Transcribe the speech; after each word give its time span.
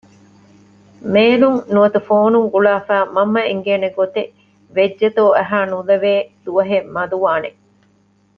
މޭލުން 1.13 1.59
ނުވަތަ 1.73 1.99
ފޯނުން 2.07 2.47
ގުޅާފައި 2.53 3.05
މަންމަ 3.15 3.41
އެނގޭނެ 3.47 3.87
ގޮތެއް 3.97 4.33
ވެއްޖެތޯ 4.75 5.23
އަހައިނުލެވޭ 5.37 6.13
ދުވަހެއް 6.43 6.89
މަދުވާނެ 6.95 7.49